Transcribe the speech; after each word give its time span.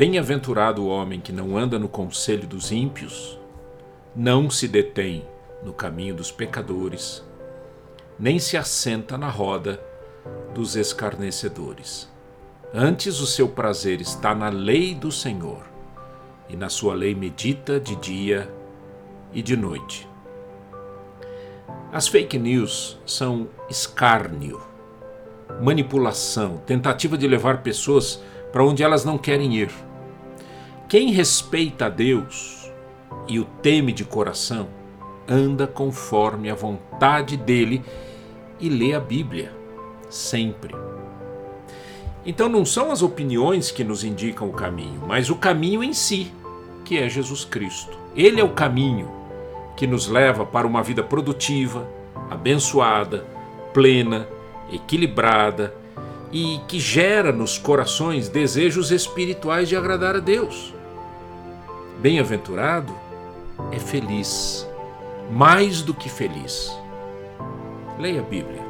Bem-aventurado 0.00 0.82
o 0.82 0.88
homem 0.88 1.20
que 1.20 1.30
não 1.30 1.58
anda 1.58 1.78
no 1.78 1.86
conselho 1.86 2.48
dos 2.48 2.72
ímpios, 2.72 3.38
não 4.16 4.48
se 4.48 4.66
detém 4.66 5.28
no 5.62 5.74
caminho 5.74 6.14
dos 6.14 6.32
pecadores, 6.32 7.22
nem 8.18 8.38
se 8.38 8.56
assenta 8.56 9.18
na 9.18 9.28
roda 9.28 9.78
dos 10.54 10.74
escarnecedores. 10.74 12.08
Antes 12.72 13.20
o 13.20 13.26
seu 13.26 13.46
prazer 13.46 14.00
está 14.00 14.34
na 14.34 14.48
lei 14.48 14.94
do 14.94 15.12
Senhor, 15.12 15.66
e 16.48 16.56
na 16.56 16.70
sua 16.70 16.94
lei 16.94 17.14
medita 17.14 17.78
de 17.78 17.94
dia 17.96 18.50
e 19.34 19.42
de 19.42 19.54
noite. 19.54 20.08
As 21.92 22.08
fake 22.08 22.38
news 22.38 22.98
são 23.04 23.50
escárnio, 23.68 24.62
manipulação, 25.60 26.56
tentativa 26.64 27.18
de 27.18 27.28
levar 27.28 27.62
pessoas 27.62 28.22
para 28.50 28.64
onde 28.64 28.82
elas 28.82 29.04
não 29.04 29.18
querem 29.18 29.54
ir. 29.54 29.70
Quem 30.90 31.12
respeita 31.12 31.86
a 31.86 31.88
Deus 31.88 32.68
e 33.28 33.38
o 33.38 33.44
teme 33.44 33.92
de 33.92 34.04
coração, 34.04 34.66
anda 35.28 35.64
conforme 35.64 36.50
a 36.50 36.54
vontade 36.56 37.36
dele 37.36 37.80
e 38.58 38.68
lê 38.68 38.92
a 38.92 38.98
Bíblia, 38.98 39.52
sempre. 40.08 40.74
Então 42.26 42.48
não 42.48 42.64
são 42.64 42.90
as 42.90 43.02
opiniões 43.02 43.70
que 43.70 43.84
nos 43.84 44.02
indicam 44.02 44.48
o 44.48 44.52
caminho, 44.52 45.00
mas 45.06 45.30
o 45.30 45.36
caminho 45.36 45.84
em 45.84 45.92
si, 45.92 46.32
que 46.84 46.98
é 46.98 47.08
Jesus 47.08 47.44
Cristo. 47.44 47.96
Ele 48.16 48.40
é 48.40 48.44
o 48.44 48.52
caminho 48.52 49.08
que 49.76 49.86
nos 49.86 50.08
leva 50.08 50.44
para 50.44 50.66
uma 50.66 50.82
vida 50.82 51.04
produtiva, 51.04 51.88
abençoada, 52.28 53.24
plena, 53.72 54.26
equilibrada 54.72 55.72
e 56.32 56.60
que 56.66 56.80
gera 56.80 57.30
nos 57.30 57.58
corações 57.58 58.28
desejos 58.28 58.90
espirituais 58.90 59.68
de 59.68 59.76
agradar 59.76 60.16
a 60.16 60.20
Deus. 60.20 60.79
Bem-aventurado 62.00 62.96
é 63.70 63.78
feliz, 63.78 64.66
mais 65.30 65.82
do 65.82 65.92
que 65.92 66.08
feliz. 66.08 66.74
Leia 67.98 68.20
a 68.20 68.24
Bíblia. 68.24 68.69